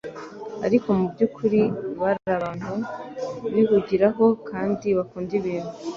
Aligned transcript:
ariko 0.65 0.87
mu 0.97 1.05
by'ukuri 1.13 1.61
bari 1.99 2.23
abantu 2.37 2.73
bihugiraho 3.53 4.25
kandi 4.49 4.87
bakunda 4.97 5.31
ibintu. 5.39 5.73